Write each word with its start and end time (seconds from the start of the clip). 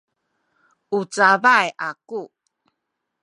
u 0.97 0.99
cabay 1.13 1.67
aku 1.89 2.21